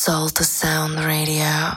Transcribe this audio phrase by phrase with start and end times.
[0.00, 1.76] Soul to Sound Radio.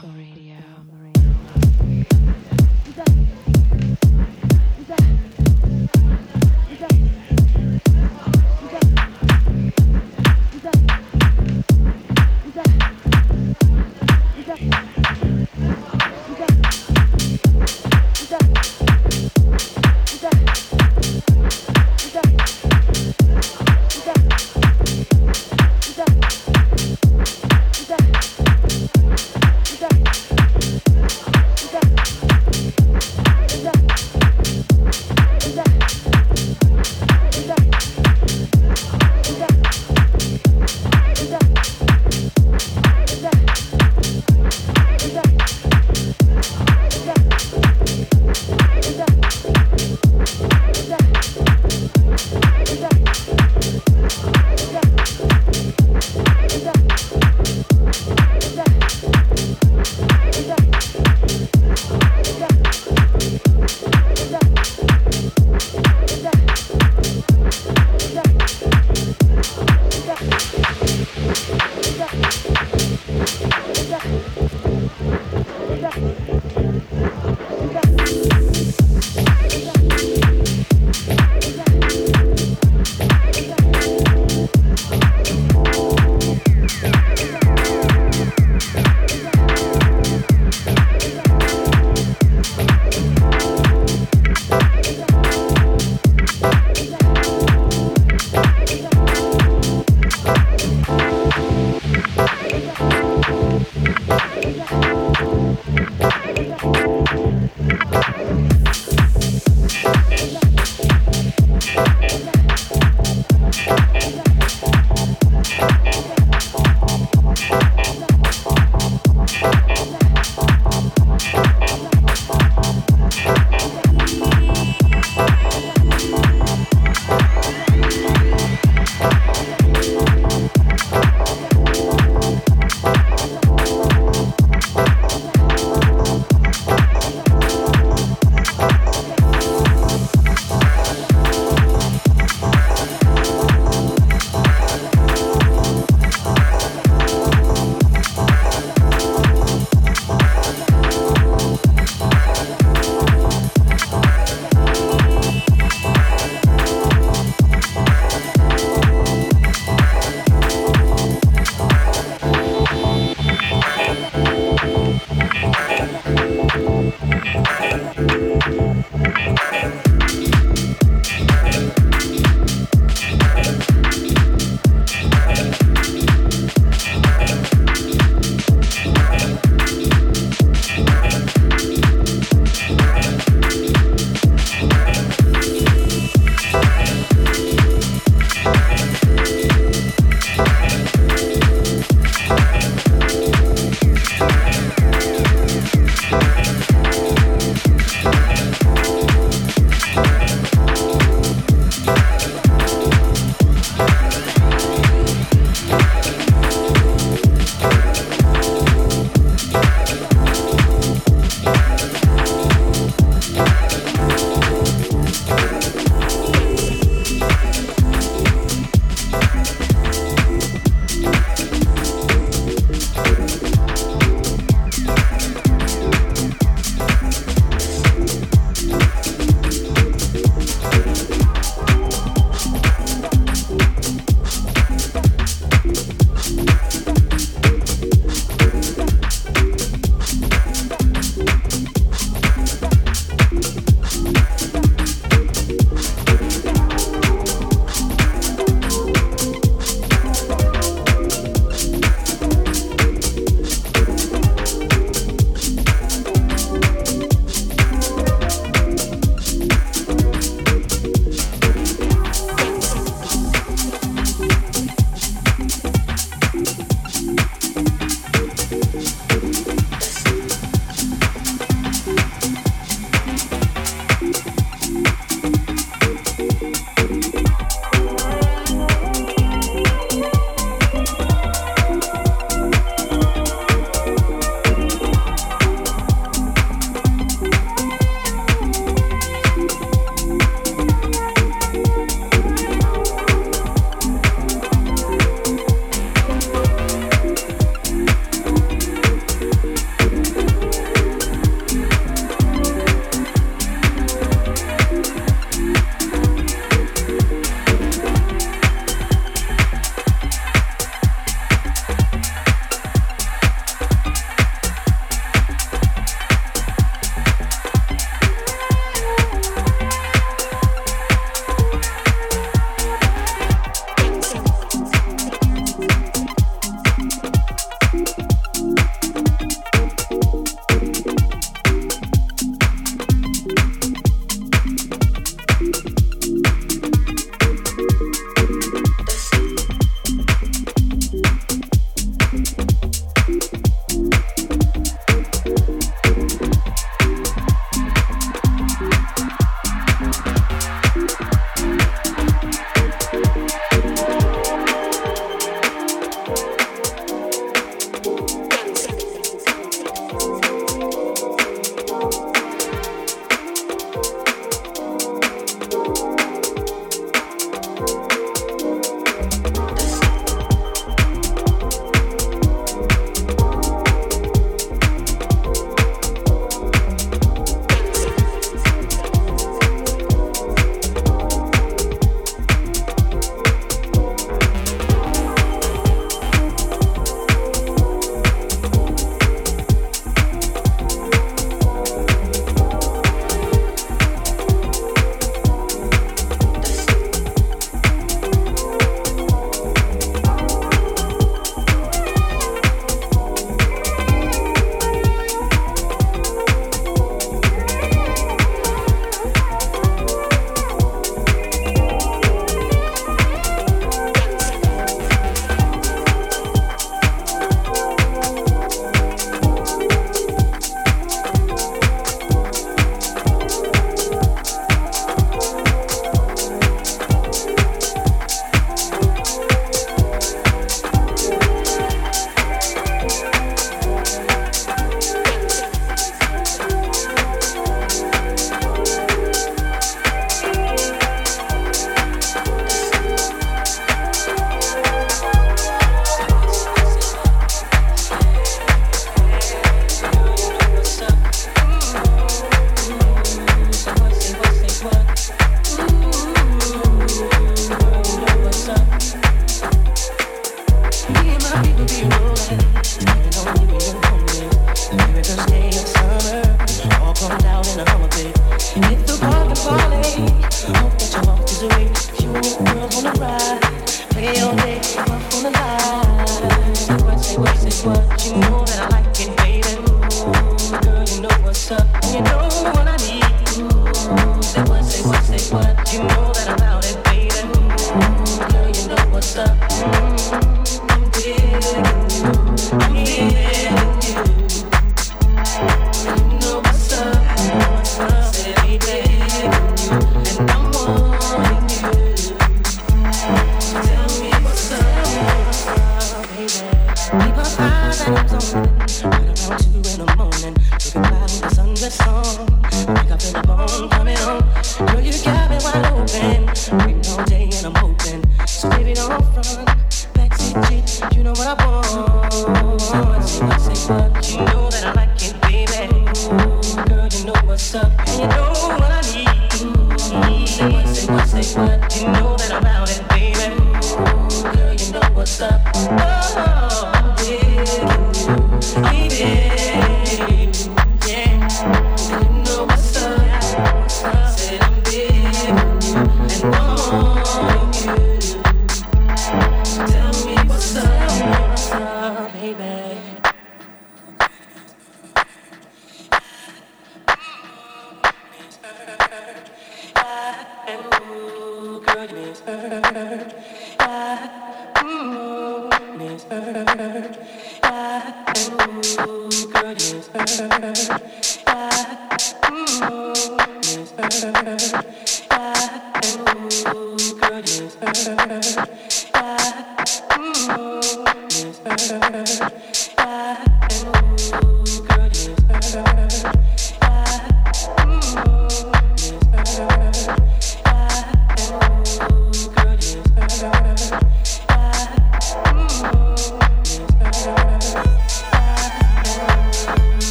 [531.32, 531.73] One.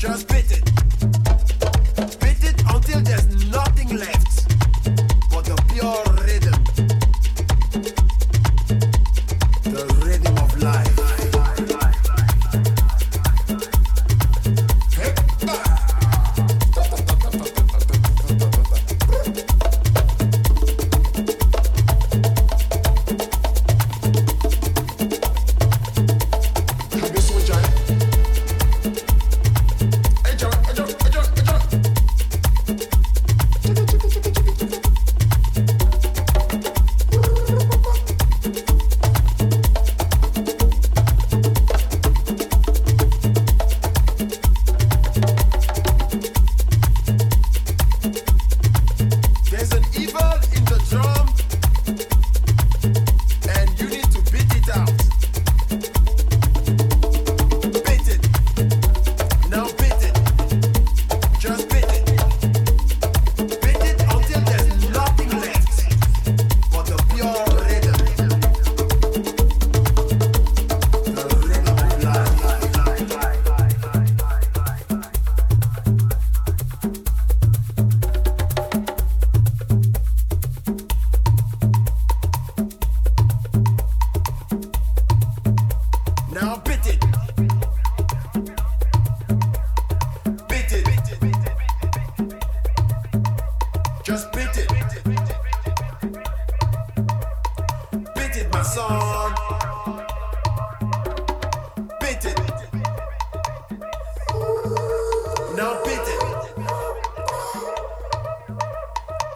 [0.00, 0.69] just spit it.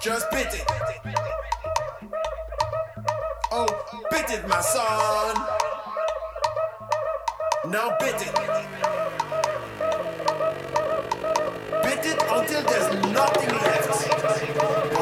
[0.05, 0.67] just bit it.
[3.51, 3.67] Oh,
[4.11, 5.35] bit it, my son.
[7.71, 8.35] Now bit it.
[11.83, 14.94] Bit it until there's nothing left.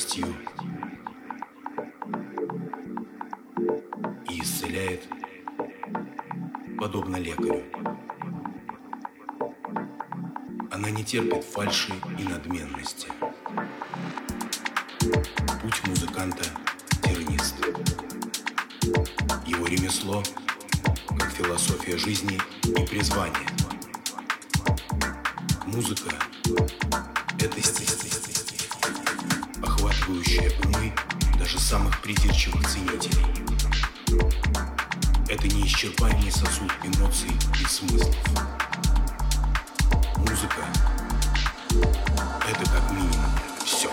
[0.00, 0.34] Страстью
[4.30, 5.02] и исцеляет,
[6.78, 7.62] подобно лекарю.
[10.70, 13.08] Она не терпит фальши и надменности.
[15.60, 16.44] Путь музыканта
[17.02, 17.56] тернист.
[19.46, 20.22] Его ремесло,
[21.18, 23.46] как философия жизни и призвание–
[25.66, 26.10] Музыка—
[27.38, 28.29] это стихи,
[30.10, 30.92] охватывающая умы
[31.38, 33.24] даже самых придирчивых ценителей.
[35.28, 37.30] Это неисчерпаемый сосуд эмоций
[37.60, 38.16] и смыслов.
[40.16, 40.64] Музыка—
[42.48, 43.30] это как минимум.
[43.64, 43.90] Все.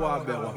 [0.00, 0.50] wabɛwa